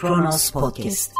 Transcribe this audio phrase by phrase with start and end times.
[0.00, 1.12] Kronos Podcast.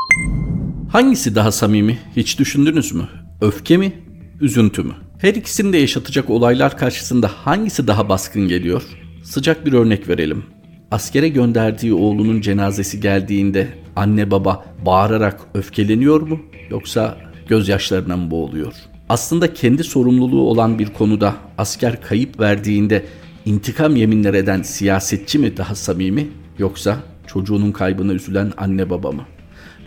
[0.93, 3.09] Hangisi daha samimi hiç düşündünüz mü?
[3.41, 3.93] Öfke mi,
[4.41, 4.93] üzüntü mü?
[5.19, 8.83] Her ikisini de yaşatacak olaylar karşısında hangisi daha baskın geliyor?
[9.23, 10.45] Sıcak bir örnek verelim.
[10.91, 16.41] Askere gönderdiği oğlunun cenazesi geldiğinde anne baba bağırarak öfkeleniyor mu
[16.71, 17.17] yoksa
[17.49, 18.73] gözyaşlarına mı boğuluyor?
[19.09, 23.07] Aslında kendi sorumluluğu olan bir konuda asker kayıp verdiğinde
[23.47, 29.25] intikam yeminler eden siyasetçi mi daha samimi yoksa çocuğunun kaybına üzülen anne baba mı?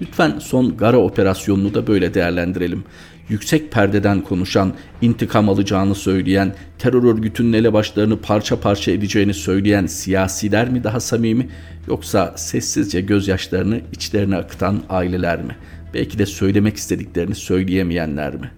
[0.02, 2.84] Lütfen son Gara operasyonunu da böyle değerlendirelim.
[3.30, 10.84] Yüksek perdeden konuşan, intikam alacağını söyleyen, terör örgütünün elebaşlarını parça parça edeceğini söyleyen siyasiler mi
[10.84, 11.50] daha samimi
[11.88, 15.56] yoksa sessizce gözyaşlarını içlerine akıtan aileler mi?
[15.94, 18.52] Belki de söylemek istediklerini söyleyemeyenler mi?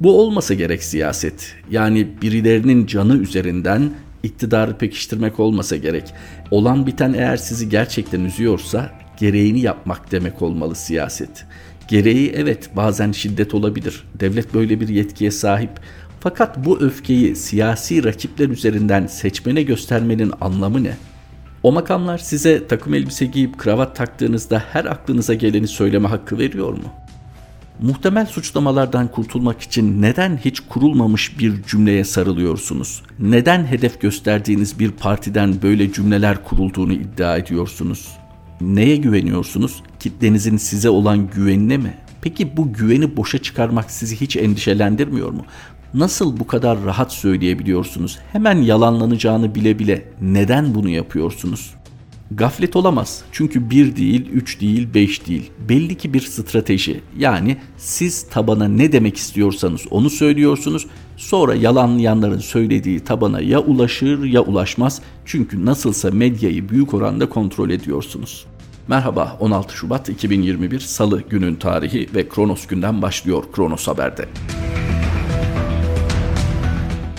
[0.00, 1.54] Bu olmasa gerek siyaset.
[1.70, 3.90] Yani birilerinin canı üzerinden
[4.22, 6.14] iktidarı pekiştirmek olmasa gerek.
[6.50, 11.46] Olan biten eğer sizi gerçekten üzüyorsa gereğini yapmak demek olmalı siyaset.
[11.88, 14.04] Gereği evet bazen şiddet olabilir.
[14.20, 15.70] Devlet böyle bir yetkiye sahip.
[16.20, 20.96] Fakat bu öfkeyi siyasi rakipler üzerinden seçmene göstermenin anlamı ne?
[21.62, 27.01] O makamlar size takım elbise giyip kravat taktığınızda her aklınıza geleni söyleme hakkı veriyor mu?
[27.82, 33.02] Muhtemel suçlamalardan kurtulmak için neden hiç kurulmamış bir cümleye sarılıyorsunuz?
[33.18, 38.08] Neden hedef gösterdiğiniz bir partiden böyle cümleler kurulduğunu iddia ediyorsunuz?
[38.60, 39.82] Neye güveniyorsunuz?
[40.00, 41.94] Kitlenizin size olan güvenine mi?
[42.20, 45.44] Peki bu güveni boşa çıkarmak sizi hiç endişelendirmiyor mu?
[45.94, 48.18] Nasıl bu kadar rahat söyleyebiliyorsunuz?
[48.32, 51.74] Hemen yalanlanacağını bile bile neden bunu yapıyorsunuz?
[52.36, 53.22] Gaflet olamaz.
[53.32, 55.50] Çünkü bir değil, üç değil, beş değil.
[55.68, 57.00] Belli ki bir strateji.
[57.18, 60.86] Yani siz tabana ne demek istiyorsanız onu söylüyorsunuz.
[61.16, 65.02] Sonra yalanlayanların söylediği tabana ya ulaşır ya ulaşmaz.
[65.24, 68.46] Çünkü nasılsa medyayı büyük oranda kontrol ediyorsunuz.
[68.88, 74.28] Merhaba 16 Şubat 2021 Salı günün tarihi ve Kronos günden başlıyor Kronos Haber'de.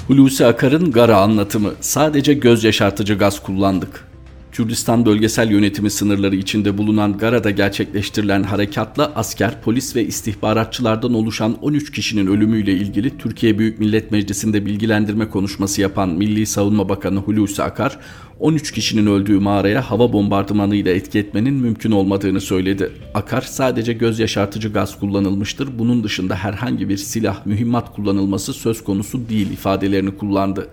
[0.07, 4.12] Hulusi Akar'ın Gara anlatımı sadece göz yaşartıcı gaz kullandık.
[4.53, 11.91] Kürdistan bölgesel yönetimi sınırları içinde bulunan Gara'da gerçekleştirilen harekatla asker, polis ve istihbaratçılardan oluşan 13
[11.91, 17.99] kişinin ölümüyle ilgili Türkiye Büyük Millet Meclisi'nde bilgilendirme konuşması yapan Milli Savunma Bakanı Hulusi Akar,
[18.39, 22.91] 13 kişinin öldüğü mağaraya hava bombardımanıyla etki etmenin mümkün olmadığını söyledi.
[23.13, 25.79] Akar sadece göz yaşartıcı gaz kullanılmıştır.
[25.79, 30.69] Bunun dışında herhangi bir silah, mühimmat kullanılması söz konusu değil ifadelerini kullandı.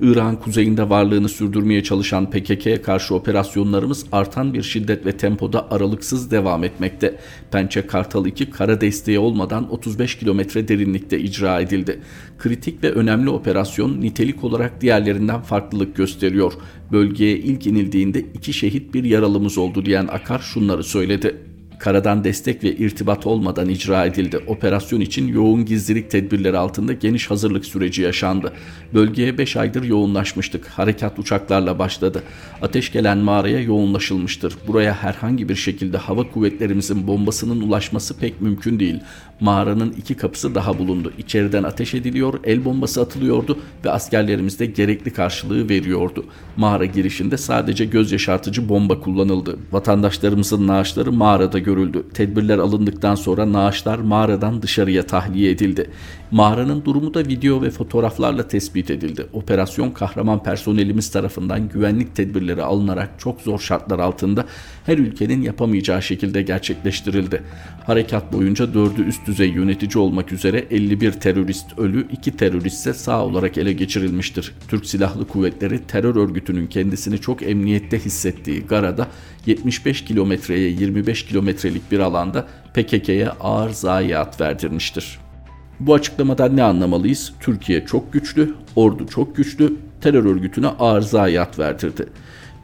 [0.00, 6.64] İran kuzeyinde varlığını sürdürmeye çalışan PKK'ye karşı operasyonlarımız artan bir şiddet ve tempoda aralıksız devam
[6.64, 7.18] etmekte.
[7.52, 12.00] Pençe Kartal 2 kara desteği olmadan 35 kilometre derinlikte icra edildi.
[12.38, 16.52] Kritik ve önemli operasyon nitelik olarak diğerlerinden farklılık gösteriyor.
[16.92, 21.55] Bölgeye ilk inildiğinde iki şehit bir yaralımız oldu diyen Akar şunları söyledi.
[21.78, 24.38] Karadan destek ve irtibat olmadan icra edildi.
[24.46, 28.52] Operasyon için yoğun gizlilik tedbirleri altında geniş hazırlık süreci yaşandı.
[28.94, 30.66] Bölgeye 5 aydır yoğunlaşmıştık.
[30.66, 32.22] Harekat uçaklarla başladı.
[32.62, 34.54] Ateş gelen mağaraya yoğunlaşılmıştır.
[34.66, 39.00] Buraya herhangi bir şekilde hava kuvvetlerimizin bombasının ulaşması pek mümkün değil.
[39.40, 41.12] Mağaranın iki kapısı daha bulundu.
[41.18, 46.24] İçeriden ateş ediliyor, el bombası atılıyordu ve askerlerimiz de gerekli karşılığı veriyordu.
[46.56, 49.58] Mağara girişinde sadece göz yaşartıcı bomba kullanıldı.
[49.72, 52.06] Vatandaşlarımızın naaşları mağarada görüldü.
[52.14, 55.90] Tedbirler alındıktan sonra naaşlar mağaradan dışarıya tahliye edildi.
[56.30, 59.26] Mağaranın durumu da video ve fotoğraflarla tespit edildi.
[59.32, 64.44] Operasyon kahraman personelimiz tarafından güvenlik tedbirleri alınarak çok zor şartlar altında
[64.86, 67.42] her ülkenin yapamayacağı şekilde gerçekleştirildi.
[67.84, 73.24] Harekat boyunca dördü üst düzey yönetici olmak üzere 51 terörist ölü, 2 terörist ise sağ
[73.24, 74.52] olarak ele geçirilmiştir.
[74.68, 79.08] Türk Silahlı Kuvvetleri terör örgütünün kendisini çok emniyette hissettiği Gara'da
[79.46, 85.25] 75 kilometreye 25 kilometrelik bir alanda PKK'ye ağır zayiat verdirmiştir.
[85.80, 87.32] Bu açıklamadan ne anlamalıyız?
[87.40, 92.06] Türkiye çok güçlü, ordu çok güçlü, terör örgütüne ağır zayiat verdirdi.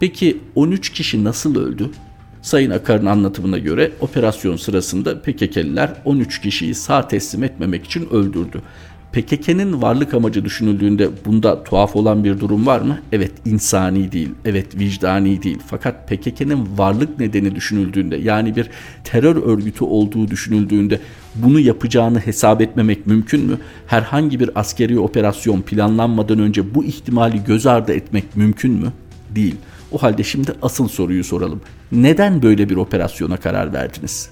[0.01, 1.91] Peki 13 kişi nasıl öldü?
[2.43, 8.63] Sayın Akar'ın anlatımına göre operasyon sırasında PKK'liler 13 kişiyi sağ teslim etmemek için öldürdü.
[9.13, 12.99] PKK'nın varlık amacı düşünüldüğünde bunda tuhaf olan bir durum var mı?
[13.13, 15.59] Evet insani değil, evet vicdani değil.
[15.67, 18.71] Fakat PKK'nın varlık nedeni düşünüldüğünde yani bir
[19.05, 21.01] terör örgütü olduğu düşünüldüğünde
[21.35, 23.59] bunu yapacağını hesap etmemek mümkün mü?
[23.87, 28.93] Herhangi bir askeri operasyon planlanmadan önce bu ihtimali göz ardı etmek mümkün mü?
[29.31, 29.57] Değil.
[29.93, 31.61] O halde şimdi asıl soruyu soralım.
[31.93, 34.31] Neden böyle bir operasyona karar verdiniz?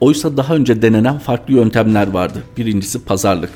[0.00, 2.42] Oysa daha önce denenen farklı yöntemler vardı.
[2.56, 3.50] Birincisi pazarlık.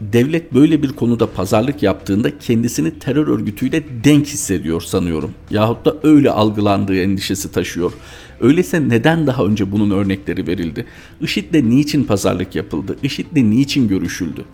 [0.00, 5.30] Devlet böyle bir konuda pazarlık yaptığında kendisini terör örgütüyle denk hissediyor sanıyorum.
[5.50, 7.92] Yahut da öyle algılandığı endişesi taşıyor.
[8.40, 10.86] Öyleyse neden daha önce bunun örnekleri verildi?
[11.20, 12.96] IŞİD'le niçin pazarlık yapıldı?
[13.02, 14.44] IŞİD'le niçin görüşüldü?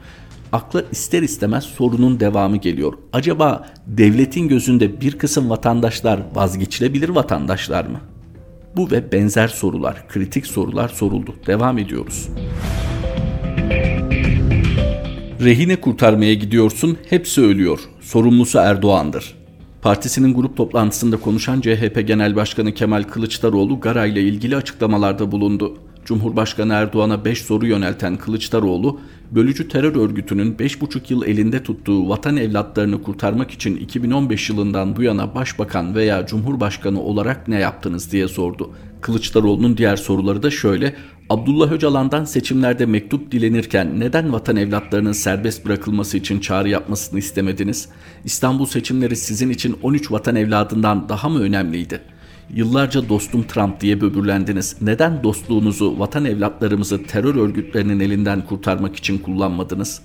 [0.54, 2.92] akla ister istemez sorunun devamı geliyor.
[3.12, 8.00] Acaba devletin gözünde bir kısım vatandaşlar vazgeçilebilir vatandaşlar mı?
[8.76, 11.34] Bu ve benzer sorular, kritik sorular soruldu.
[11.46, 12.28] Devam ediyoruz.
[15.44, 17.80] Rehine kurtarmaya gidiyorsun, hepsi ölüyor.
[18.00, 19.34] Sorumlusu Erdoğan'dır.
[19.82, 25.78] Partisinin grup toplantısında konuşan CHP Genel Başkanı Kemal Kılıçdaroğlu Gara ile ilgili açıklamalarda bulundu.
[26.04, 29.00] Cumhurbaşkanı Erdoğan'a 5 soru yönelten Kılıçdaroğlu,
[29.30, 35.34] bölücü terör örgütünün 5,5 yıl elinde tuttuğu vatan evlatlarını kurtarmak için 2015 yılından bu yana
[35.34, 38.70] başbakan veya cumhurbaşkanı olarak ne yaptınız diye sordu.
[39.00, 40.94] Kılıçdaroğlu'nun diğer soruları da şöyle.
[41.30, 47.88] Abdullah Öcalan'dan seçimlerde mektup dilenirken neden vatan evlatlarının serbest bırakılması için çağrı yapmasını istemediniz?
[48.24, 52.00] İstanbul seçimleri sizin için 13 vatan evladından daha mı önemliydi?
[52.54, 54.76] Yıllarca dostum Trump diye böbürlendiniz.
[54.80, 60.02] Neden dostluğunuzu vatan evlatlarımızı terör örgütlerinin elinden kurtarmak için kullanmadınız?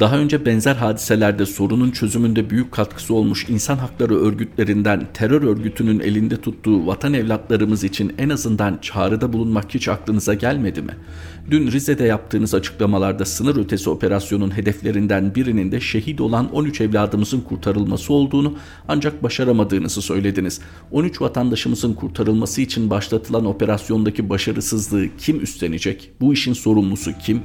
[0.00, 6.36] Daha önce benzer hadiselerde sorunun çözümünde büyük katkısı olmuş insan hakları örgütlerinden terör örgütünün elinde
[6.40, 10.96] tuttuğu vatan evlatlarımız için en azından çağrıda bulunmak hiç aklınıza gelmedi mi?
[11.50, 18.12] Dün Rize'de yaptığınız açıklamalarda sınır ötesi operasyonun hedeflerinden birinin de şehit olan 13 evladımızın kurtarılması
[18.12, 18.54] olduğunu
[18.88, 20.60] ancak başaramadığınızı söylediniz.
[20.90, 26.10] 13 vatandaşımızın kurtarılması için başlatılan operasyondaki başarısızlığı kim üstlenecek?
[26.20, 27.42] Bu işin sorumlusu kim?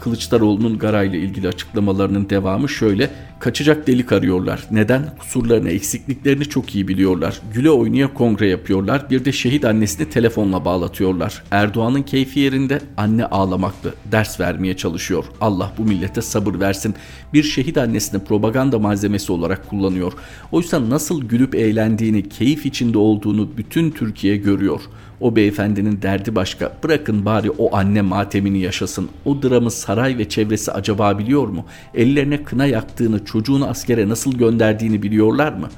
[0.00, 3.10] Kılıçdaroğlu'nun Gara ile ilgili açıklamalarının devamı şöyle.
[3.40, 4.66] Kaçacak delik arıyorlar.
[4.70, 5.16] Neden?
[5.18, 7.40] Kusurlarını, eksikliklerini çok iyi biliyorlar.
[7.54, 9.10] Güle oynaya kongre yapıyorlar.
[9.10, 11.42] Bir de şehit annesini telefonla bağlatıyorlar.
[11.50, 13.94] Erdoğan'ın keyfi yerinde anne ağlamaklı.
[14.12, 15.24] Ders vermeye çalışıyor.
[15.40, 16.94] Allah bu millete sabır versin.
[17.32, 20.12] Bir şehit annesini propaganda malzemesi olarak kullanıyor.
[20.52, 24.80] Oysa nasıl gülüp eğlendiğini, keyif içinde olduğunu bütün Türkiye görüyor.
[25.20, 26.72] O beyefendinin derdi başka.
[26.84, 29.08] Bırakın bari o anne matemini yaşasın.
[29.24, 31.64] O dramı saray ve çevresi acaba biliyor mu?
[31.94, 35.68] Ellerine kına yaktığını, çocuğunu askere nasıl gönderdiğini biliyorlar mı?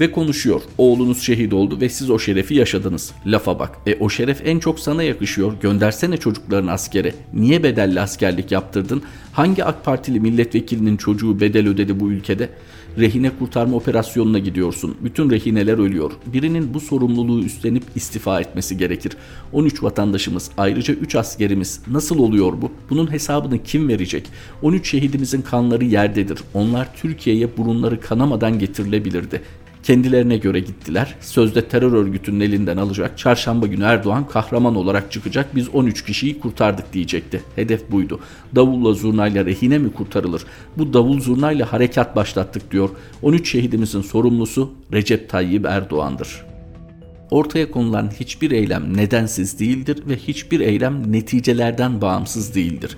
[0.00, 0.62] Ve konuşuyor.
[0.78, 3.12] Oğlunuz şehit oldu ve siz o şerefi yaşadınız.
[3.26, 3.78] Lafa bak.
[3.86, 5.52] E o şeref en çok sana yakışıyor.
[5.60, 7.14] Göndersene çocuklarını askere.
[7.34, 9.02] Niye bedelli askerlik yaptırdın?
[9.32, 12.48] Hangi AK Partili milletvekilinin çocuğu bedel ödedi bu ülkede?
[12.98, 14.96] Rehine kurtarma operasyonuna gidiyorsun.
[15.00, 16.12] Bütün rehineler ölüyor.
[16.26, 19.12] Birinin bu sorumluluğu üstlenip istifa etmesi gerekir.
[19.52, 21.80] 13 vatandaşımız, ayrıca 3 askerimiz.
[21.90, 22.72] Nasıl oluyor bu?
[22.90, 24.28] Bunun hesabını kim verecek?
[24.62, 26.38] 13 şehidimizin kanları yerdedir.
[26.54, 29.42] Onlar Türkiye'ye burunları kanamadan getirilebilirdi.
[29.84, 31.14] Kendilerine göre gittiler.
[31.20, 33.18] Sözde terör örgütünün elinden alacak.
[33.18, 35.56] Çarşamba günü Erdoğan kahraman olarak çıkacak.
[35.56, 37.42] Biz 13 kişiyi kurtardık diyecekti.
[37.56, 38.20] Hedef buydu.
[38.54, 40.42] Davulla zurnayla rehine mi kurtarılır?
[40.78, 42.90] Bu davul zurnayla harekat başlattık diyor.
[43.22, 46.44] 13 şehidimizin sorumlusu Recep Tayyip Erdoğan'dır.
[47.30, 52.96] Ortaya konulan hiçbir eylem nedensiz değildir ve hiçbir eylem neticelerden bağımsız değildir.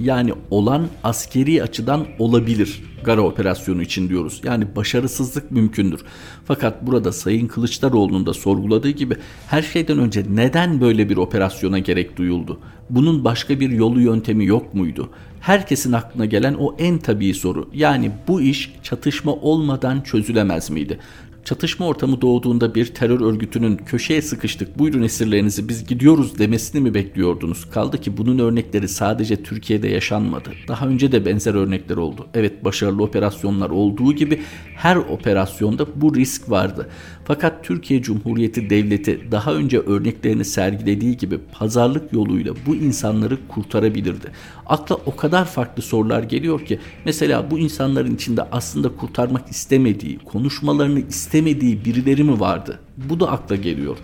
[0.00, 4.40] Yani olan askeri açıdan olabilir Gara operasyonu için diyoruz.
[4.44, 6.00] Yani başarısızlık mümkündür.
[6.44, 9.16] Fakat burada Sayın Kılıçdaroğlu'nun da sorguladığı gibi
[9.46, 12.60] her şeyden önce neden böyle bir operasyona gerek duyuldu?
[12.90, 15.10] Bunun başka bir yolu yöntemi yok muydu?
[15.40, 17.70] Herkesin aklına gelen o en tabii soru.
[17.74, 20.98] Yani bu iş çatışma olmadan çözülemez miydi?
[21.46, 27.70] Çatışma ortamı doğduğunda bir terör örgütünün köşeye sıkıştık buyurun esirlerinizi biz gidiyoruz demesini mi bekliyordunuz?
[27.70, 30.50] Kaldı ki bunun örnekleri sadece Türkiye'de yaşanmadı.
[30.68, 32.26] Daha önce de benzer örnekler oldu.
[32.34, 34.40] Evet başarılı operasyonlar olduğu gibi
[34.76, 36.88] her operasyonda bu risk vardı.
[37.24, 44.32] Fakat Türkiye Cumhuriyeti Devleti daha önce örneklerini sergilediği gibi pazarlık yoluyla bu insanları kurtarabilirdi.
[44.66, 51.00] Akla o kadar farklı sorular geliyor ki mesela bu insanların içinde aslında kurtarmak istemediği, konuşmalarını
[51.00, 52.80] istemediği birileri mi vardı?
[52.96, 53.96] Bu da akla geliyor.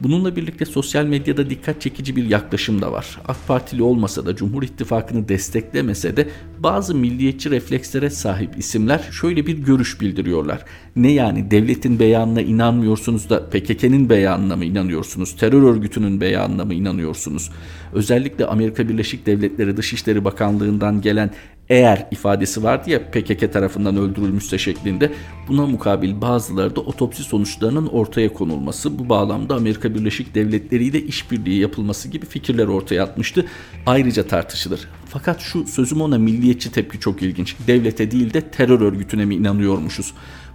[0.00, 3.18] Bununla birlikte sosyal medyada dikkat çekici bir yaklaşım da var.
[3.28, 6.28] AK Partili olmasa da Cumhur İttifakı'nı desteklemese de
[6.58, 10.64] bazı milliyetçi reflekslere sahip isimler şöyle bir görüş bildiriyorlar.
[10.96, 15.36] Ne yani devletin beyanına inanmıyorsunuz da PKK'nın beyanına mı inanıyorsunuz?
[15.36, 17.50] Terör örgütünün beyanına mı inanıyorsunuz?
[17.92, 21.30] Özellikle Amerika Birleşik Devletleri Dışişleri Bakanlığı'ndan gelen
[21.68, 25.12] eğer ifadesi vardı ya PKK tarafından öldürülmüşse şeklinde
[25.48, 31.60] buna mukabil bazıları da otopsi sonuçlarının ortaya konulması bu bağlamda Amerika Birleşik Devletleri ile işbirliği
[31.60, 33.46] yapılması gibi fikirler ortaya atmıştı.
[33.86, 34.88] Ayrıca tartışılır.
[35.08, 37.56] Fakat şu sözüm ona milliyetçi tepki çok ilginç.
[37.66, 40.14] Devlete değil de terör örgütüne mi inanıyormuşuz?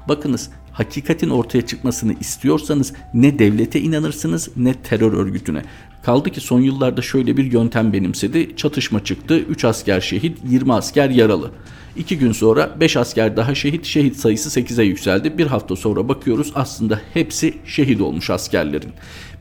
[0.09, 5.63] Bakınız Hakikatin ortaya çıkmasını istiyorsanız ne devlete inanırsınız ne terör örgütüne.
[6.03, 8.55] Kaldı ki son yıllarda şöyle bir yöntem benimsedi.
[8.55, 11.51] Çatışma çıktı, 3 asker şehit, 20 asker yaralı.
[11.97, 15.37] 2 gün sonra 5 asker daha şehit, şehit sayısı 8'e yükseldi.
[15.37, 18.91] Bir hafta sonra bakıyoruz aslında hepsi şehit olmuş askerlerin.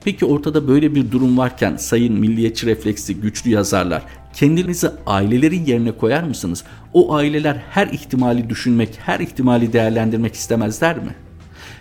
[0.04, 4.02] Peki ortada böyle bir durum varken sayın milliyetçi refleksi güçlü yazarlar
[4.34, 6.64] kendinizi ailelerin yerine koyar mısınız?
[6.92, 11.14] O aileler her ihtimali düşünmek, her ihtimali değerlendirmek istemezler mi?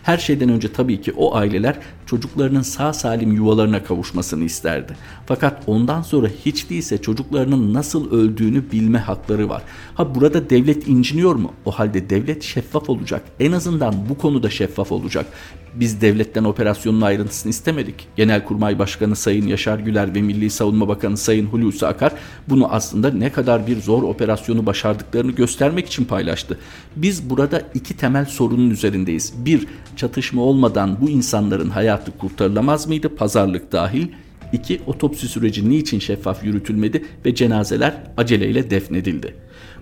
[0.03, 1.75] Her şeyden önce tabii ki o aileler
[2.09, 4.97] çocuklarının sağ salim yuvalarına kavuşmasını isterdi.
[5.25, 9.61] Fakat ondan sonra hiç değilse çocuklarının nasıl öldüğünü bilme hakları var.
[9.95, 11.53] Ha burada devlet inciniyor mu?
[11.65, 13.23] O halde devlet şeffaf olacak.
[13.39, 15.25] En azından bu konuda şeffaf olacak.
[15.73, 18.07] Biz devletten operasyonun ayrıntısını istemedik.
[18.15, 22.13] Genelkurmay Başkanı Sayın Yaşar Güler ve Milli Savunma Bakanı Sayın Hulusi Akar
[22.49, 26.59] bunu aslında ne kadar bir zor operasyonu başardıklarını göstermek için paylaştı.
[26.95, 29.33] Biz burada iki temel sorunun üzerindeyiz.
[29.45, 33.15] Bir, çatışma olmadan bu insanların hayatı kurtarılamaz mıydı?
[33.15, 34.07] Pazarlık dahil.
[34.53, 39.35] İki, otopsi süreci niçin şeffaf yürütülmedi ve cenazeler aceleyle defnedildi?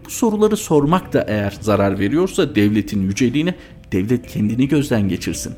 [0.05, 3.55] Bu soruları sormak da eğer zarar veriyorsa devletin yüceliğine
[3.91, 5.53] devlet kendini gözden geçirsin.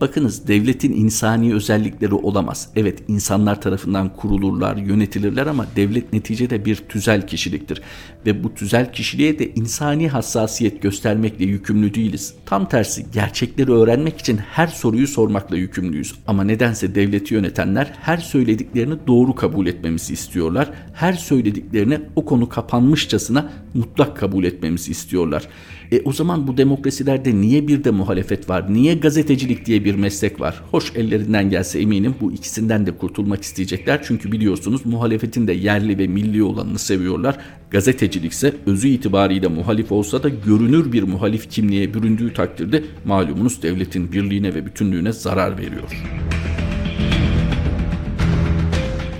[0.00, 2.68] Bakınız devletin insani özellikleri olamaz.
[2.76, 7.82] Evet insanlar tarafından kurulurlar, yönetilirler ama devlet neticede bir tüzel kişiliktir.
[8.26, 12.34] Ve bu tüzel kişiliğe de insani hassasiyet göstermekle yükümlü değiliz.
[12.46, 16.14] Tam tersi gerçekleri öğrenmek için her soruyu sormakla yükümlüyüz.
[16.26, 20.70] Ama nedense devleti yönetenler her söylediklerini doğru kabul etmemizi istiyorlar.
[20.94, 25.48] Her söylediklerini o konu kapanmışçasına mutlak kabul etmemizi istiyorlar.
[25.92, 28.74] E o zaman bu demokrasilerde niye bir de muhalefet var?
[28.74, 30.62] Niye gazetecilik diye bir meslek var?
[30.70, 34.00] Hoş ellerinden gelse eminim bu ikisinden de kurtulmak isteyecekler.
[34.04, 37.36] Çünkü biliyorsunuz muhalefetin de yerli ve milli olanını seviyorlar.
[37.70, 44.12] Gazetecilik ise özü itibariyle muhalif olsa da görünür bir muhalif kimliğe büründüğü takdirde malumunuz devletin
[44.12, 46.04] birliğine ve bütünlüğüne zarar veriyor.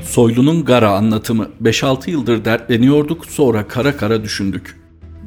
[0.02, 4.77] Soylu'nun Gara anlatımı 5-6 yıldır dertleniyorduk sonra kara kara düşündük.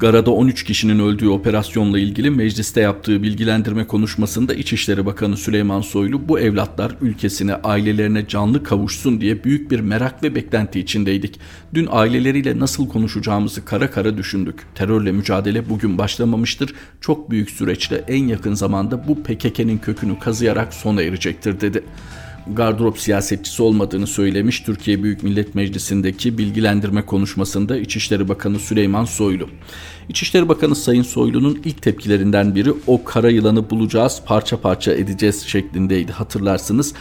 [0.02, 6.40] Gara'da 13 kişinin öldüğü operasyonla ilgili mecliste yaptığı bilgilendirme konuşmasında İçişleri Bakanı Süleyman Soylu bu
[6.40, 11.40] evlatlar ülkesine, ailelerine canlı kavuşsun diye büyük bir merak ve beklenti içindeydik.
[11.74, 14.60] Dün aileleriyle nasıl konuşacağımızı kara kara düşündük.
[14.76, 16.74] Terörle mücadele bugün başlamamıştır.
[17.02, 21.84] Çok büyük süreçte en yakın zamanda bu PKK'nin kökünü kazıyarak sona erecektir dedi
[22.48, 29.50] gardırop siyasetçisi olmadığını söylemiş Türkiye Büyük Millet Meclisi'ndeki bilgilendirme konuşmasında İçişleri Bakanı Süleyman Soylu.
[30.10, 36.12] İçişleri Bakanı Sayın Soylu'nun ilk tepkilerinden biri o kara yılanı bulacağız, parça parça edeceğiz şeklindeydi
[36.12, 36.94] hatırlarsınız.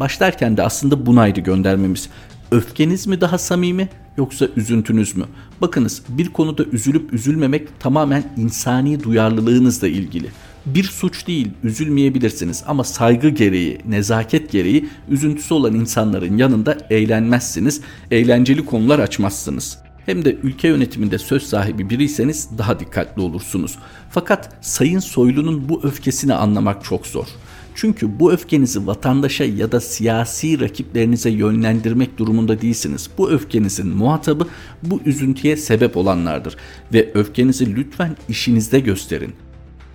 [0.00, 2.08] Başlarken de aslında bunaydı göndermemiz.
[2.50, 5.24] Öfkeniz mi daha samimi yoksa üzüntünüz mü?
[5.60, 10.28] Bakınız bir konuda üzülüp üzülmemek tamamen insani duyarlılığınızla ilgili
[10.66, 18.64] bir suç değil, üzülmeyebilirsiniz ama saygı gereği, nezaket gereği üzüntüsü olan insanların yanında eğlenmezsiniz, eğlenceli
[18.64, 19.78] konular açmazsınız.
[20.06, 23.78] Hem de ülke yönetiminde söz sahibi biriyseniz daha dikkatli olursunuz.
[24.10, 27.26] Fakat Sayın Soylu'nun bu öfkesini anlamak çok zor.
[27.74, 33.10] Çünkü bu öfkenizi vatandaşa ya da siyasi rakiplerinize yönlendirmek durumunda değilsiniz.
[33.18, 34.48] Bu öfkenizin muhatabı
[34.82, 36.56] bu üzüntüye sebep olanlardır
[36.92, 39.34] ve öfkenizi lütfen işinizde gösterin.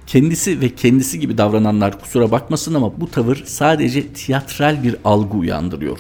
[0.07, 5.97] Kendisi ve kendisi gibi davrananlar kusura bakmasın ama bu tavır sadece tiyatral bir algı uyandırıyor.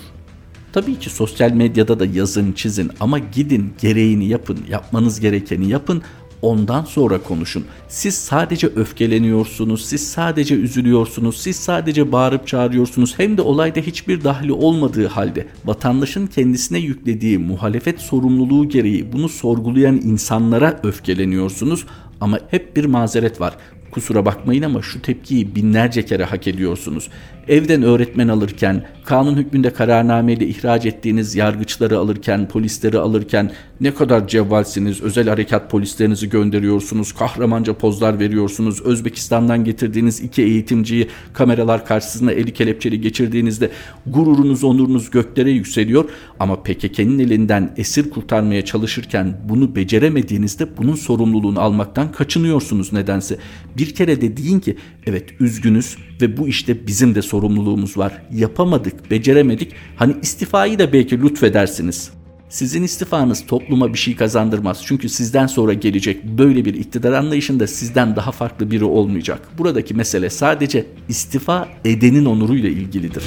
[0.73, 6.01] Tabii ki sosyal medyada da yazın çizin ama gidin gereğini yapın, yapmanız gerekeni yapın
[6.41, 7.65] ondan sonra konuşun.
[7.87, 13.19] Siz sadece öfkeleniyorsunuz, siz sadece üzülüyorsunuz, siz sadece bağırıp çağırıyorsunuz.
[13.19, 19.95] Hem de olayda hiçbir dahli olmadığı halde vatandaşın kendisine yüklediği muhalefet sorumluluğu gereği bunu sorgulayan
[19.95, 21.85] insanlara öfkeleniyorsunuz.
[22.21, 23.53] Ama hep bir mazeret var.
[23.91, 27.09] Kusura bakmayın ama şu tepkiyi binlerce kere hak ediyorsunuz.
[27.47, 33.51] Evden öğretmen alırken, kanun hükmünde kararnameyle ihraç ettiğiniz yargıçları alırken, polisleri alırken
[33.81, 41.85] ne kadar cevvalsiniz, özel harekat polislerinizi gönderiyorsunuz, kahramanca pozlar veriyorsunuz, Özbekistan'dan getirdiğiniz iki eğitimciyi kameralar
[41.85, 43.69] karşısında eli kelepçeli geçirdiğinizde
[44.05, 52.11] gururunuz, onurunuz göklere yükseliyor ama PKK'nin elinden esir kurtarmaya çalışırken bunu beceremediğinizde bunun sorumluluğunu almaktan
[52.11, 53.37] kaçınıyorsunuz nedense.
[53.77, 58.21] Bir kere de deyin ki evet üzgünüz ve bu işte bizim de sorumluluğumuz var.
[58.33, 59.71] Yapamadık, beceremedik.
[59.95, 62.11] Hani istifayı da belki lütfedersiniz.
[62.49, 64.81] Sizin istifanız topluma bir şey kazandırmaz.
[64.85, 69.41] Çünkü sizden sonra gelecek böyle bir iktidar anlayışında sizden daha farklı biri olmayacak.
[69.57, 73.23] Buradaki mesele sadece istifa edenin onuruyla ilgilidir.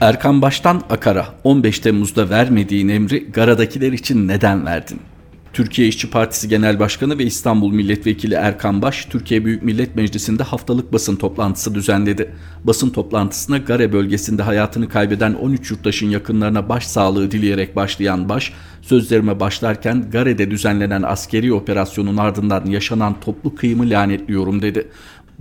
[0.00, 5.00] Erkan Baş'tan Akar'a 15 Temmuz'da vermediğin emri Gara'dakiler için neden verdin?
[5.52, 10.92] Türkiye İşçi Partisi Genel Başkanı ve İstanbul Milletvekili Erkan Baş, Türkiye Büyük Millet Meclisi'nde haftalık
[10.92, 12.34] basın toplantısı düzenledi.
[12.64, 20.10] Basın toplantısına Gare bölgesinde hayatını kaybeden 13 yurttaşın yakınlarına başsağlığı dileyerek başlayan Baş, sözlerime başlarken
[20.10, 24.88] Gare'de düzenlenen askeri operasyonun ardından yaşanan toplu kıyımı lanetliyorum dedi.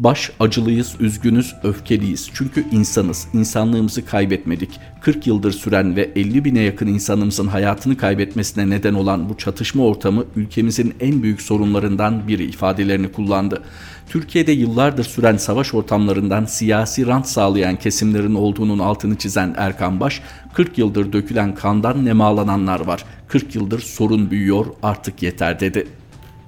[0.04, 2.30] Baş acılıyız, üzgünüz, öfkeliyiz.
[2.34, 4.80] Çünkü insanız, insanlığımızı kaybetmedik.
[5.02, 10.26] 40 yıldır süren ve 50 bine yakın insanımızın hayatını kaybetmesine neden olan bu çatışma ortamı
[10.36, 13.64] ülkemizin en büyük sorunlarından biri ifadelerini kullandı.
[14.10, 20.22] Türkiye'de yıllardır süren savaş ortamlarından siyasi rant sağlayan kesimlerin olduğunun altını çizen Erkan Baş,
[20.54, 23.06] 40 yıldır dökülen kandan nemalananlar var.
[23.28, 25.88] 40 yıldır sorun büyüyor, artık yeter dedi.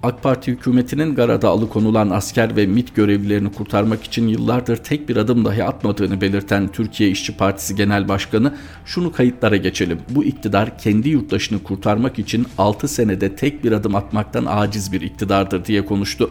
[0.03, 5.45] AK Parti hükümetinin Gara'da alıkonulan asker ve MIT görevlilerini kurtarmak için yıllardır tek bir adım
[5.45, 8.53] dahi atmadığını belirten Türkiye İşçi Partisi Genel Başkanı
[8.85, 9.99] şunu kayıtlara geçelim.
[10.09, 15.65] Bu iktidar kendi yurttaşını kurtarmak için 6 senede tek bir adım atmaktan aciz bir iktidardır
[15.65, 16.29] diye konuştu.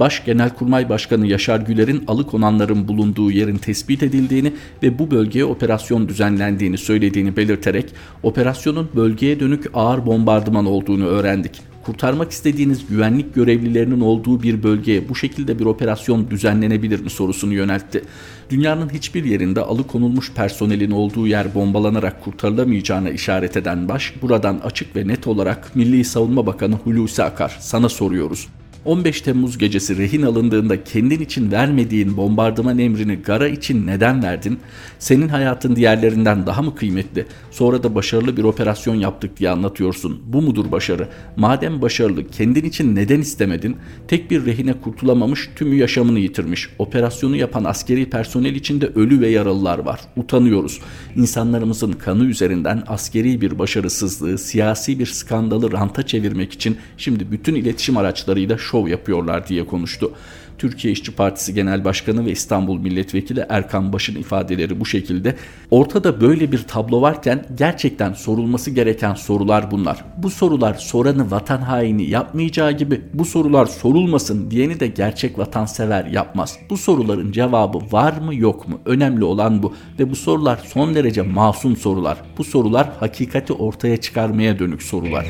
[0.00, 6.78] Baş Genelkurmay Başkanı Yaşar Güler'in alıkonanların bulunduğu yerin tespit edildiğini ve bu bölgeye operasyon düzenlendiğini
[6.78, 14.62] söylediğini belirterek operasyonun bölgeye dönük ağır bombardıman olduğunu öğrendik kurtarmak istediğiniz güvenlik görevlilerinin olduğu bir
[14.62, 18.04] bölgeye bu şekilde bir operasyon düzenlenebilir mi sorusunu yöneltti.
[18.50, 25.08] Dünyanın hiçbir yerinde alıkonulmuş personelin olduğu yer bombalanarak kurtarılamayacağına işaret eden baş, buradan açık ve
[25.08, 28.48] net olarak Milli Savunma Bakanı Hulusi Akar sana soruyoruz.
[28.88, 34.58] 15 Temmuz gecesi rehin alındığında kendin için vermediğin bombardıman emrini Gara için neden verdin?
[34.98, 37.26] Senin hayatın diğerlerinden daha mı kıymetli?
[37.50, 40.22] Sonra da başarılı bir operasyon yaptık diye anlatıyorsun.
[40.26, 41.08] Bu mudur başarı?
[41.36, 43.76] Madem başarılı kendin için neden istemedin?
[44.08, 46.68] Tek bir rehine kurtulamamış tümü yaşamını yitirmiş.
[46.78, 50.00] Operasyonu yapan askeri personel içinde ölü ve yaralılar var.
[50.16, 50.80] Utanıyoruz.
[51.16, 57.96] İnsanlarımızın kanı üzerinden askeri bir başarısızlığı, siyasi bir skandalı ranta çevirmek için şimdi bütün iletişim
[57.96, 60.12] araçlarıyla şov yapıyorlar diye konuştu.
[60.58, 65.34] Türkiye İşçi Partisi Genel Başkanı ve İstanbul Milletvekili Erkan Baş'ın ifadeleri bu şekilde.
[65.70, 70.04] Ortada böyle bir tablo varken gerçekten sorulması gereken sorular bunlar.
[70.16, 76.58] Bu sorular soranı vatan haini yapmayacağı gibi bu sorular sorulmasın diyeni de gerçek vatansever yapmaz.
[76.70, 78.80] Bu soruların cevabı var mı yok mu?
[78.86, 82.18] Önemli olan bu ve bu sorular son derece masum sorular.
[82.38, 85.26] Bu sorular hakikati ortaya çıkarmaya dönük sorular.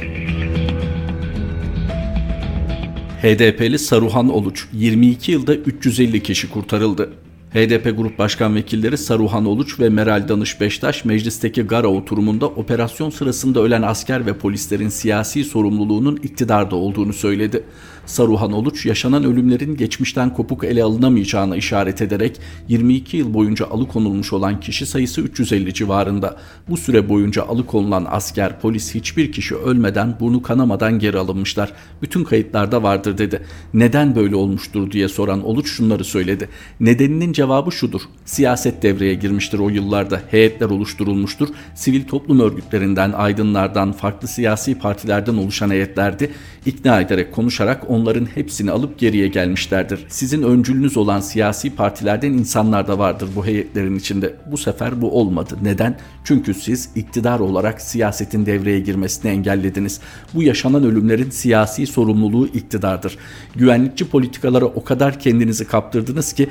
[3.23, 7.13] HDP'li Saruhan Oluç 22 yılda 350 kişi kurtarıldı.
[7.53, 13.61] HDP Grup Başkan Vekilleri Saruhan Oluç ve Meral Danış Beştaş meclisteki Gara oturumunda operasyon sırasında
[13.61, 17.65] ölen asker ve polislerin siyasi sorumluluğunun iktidarda olduğunu söyledi.
[18.07, 24.61] Saruhan Oluç yaşanan ölümlerin geçmişten kopuk ele alınamayacağına işaret ederek 22 yıl boyunca alıkonulmuş olan
[24.61, 26.37] kişi sayısı 350 civarında.
[26.69, 31.73] Bu süre boyunca alıkonulan asker, polis hiçbir kişi ölmeden, burnu kanamadan geri alınmışlar.
[32.03, 33.43] Bütün kayıtlarda vardır dedi.
[33.75, 36.49] Neden böyle olmuştur diye soran Oluç şunları söyledi.
[36.81, 38.01] Nedeninin cevabı şudur.
[38.25, 40.21] Siyaset devreye girmiştir o yıllarda.
[40.31, 41.49] Heyetler oluşturulmuştur.
[41.75, 46.31] Sivil toplum örgütlerinden, aydınlardan, farklı siyasi partilerden oluşan heyetlerdi.
[46.67, 50.07] İkna ederek, konuşarak onların hepsini alıp geriye gelmişlerdir.
[50.09, 54.37] Sizin öncülünüz olan siyasi partilerden insanlar da vardır bu heyetlerin içinde.
[54.51, 55.57] Bu sefer bu olmadı.
[55.63, 55.99] Neden?
[56.25, 60.01] Çünkü siz iktidar olarak siyasetin devreye girmesini engellediniz.
[60.35, 63.19] Bu yaşanan ölümlerin siyasi sorumluluğu iktidardır.
[63.57, 66.49] Güvenlikçi politikalara o kadar kendinizi kaptırdınız ki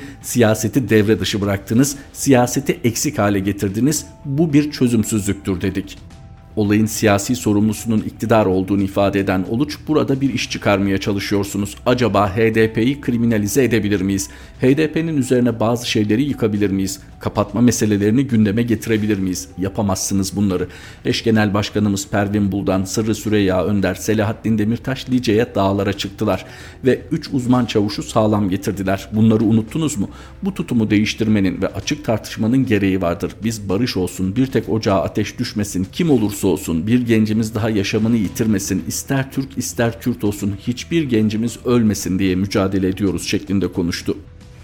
[0.78, 4.06] siyaseti devre dışı bıraktınız, siyaseti eksik hale getirdiniz.
[4.24, 5.98] Bu bir çözümsüzlüktür dedik
[6.58, 11.76] olayın siyasi sorumlusunun iktidar olduğunu ifade eden Oluç burada bir iş çıkarmaya çalışıyorsunuz.
[11.86, 14.30] Acaba HDP'yi kriminalize edebilir miyiz?
[14.60, 17.00] HDP'nin üzerine bazı şeyleri yıkabilir miyiz?
[17.20, 19.48] Kapatma meselelerini gündeme getirebilir miyiz?
[19.58, 20.68] Yapamazsınız bunları.
[21.04, 26.44] Eş Genel Başkanımız Pervin Buldan, Sırrı Süreyya Önder, Selahattin Demirtaş Lice'ye dağlara çıktılar
[26.84, 29.08] ve 3 uzman çavuşu sağlam getirdiler.
[29.12, 30.08] Bunları unuttunuz mu?
[30.42, 33.32] Bu tutumu değiştirmenin ve açık tartışmanın gereği vardır.
[33.44, 38.16] Biz barış olsun, bir tek ocağa ateş düşmesin, kim olursa olsun bir gencimiz daha yaşamını
[38.16, 44.16] yitirmesin, ister Türk ister Kürt olsun hiçbir gencimiz ölmesin diye mücadele ediyoruz şeklinde konuştu.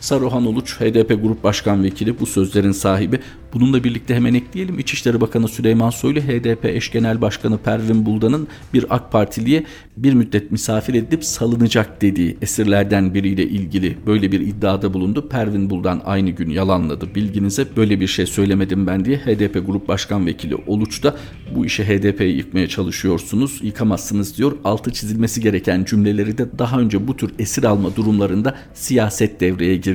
[0.05, 3.21] Saruhan Uluç, HDP Grup Başkan Vekili bu sözlerin sahibi.
[3.55, 8.87] Bununla birlikte hemen ekleyelim İçişleri Bakanı Süleyman Soylu, HDP eş genel başkanı Pervin Buldan'ın bir
[8.90, 9.64] AK Partiliye
[9.97, 15.29] bir müddet misafir edip salınacak dediği esirlerden biriyle ilgili böyle bir iddiada bulundu.
[15.29, 17.14] Pervin Buldan aynı gün yalanladı.
[17.14, 21.17] Bilginize böyle bir şey söylemedim ben diye HDP Grup Başkan Vekili Oluç da
[21.55, 24.53] bu işi HDP'yi yıkmaya çalışıyorsunuz, yıkamazsınız diyor.
[24.64, 29.93] Altı çizilmesi gereken cümleleri de daha önce bu tür esir alma durumlarında siyaset devreye girdi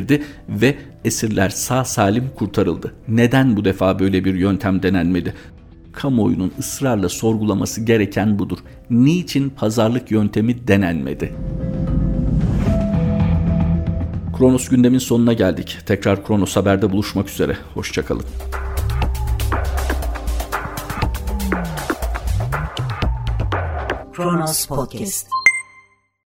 [0.49, 2.93] ve esirler sağ salim kurtarıldı.
[3.07, 5.33] Neden bu defa böyle bir yöntem denenmedi?
[5.93, 8.57] Kamuoyunun ısrarla sorgulaması gereken budur.
[8.89, 11.33] Niçin pazarlık yöntemi denenmedi?
[14.37, 15.77] Kronos gündemin sonuna geldik.
[15.85, 17.57] Tekrar Kronos Haber'de buluşmak üzere.
[17.73, 18.25] Hoşçakalın.
[24.13, 25.27] Kronos Podcast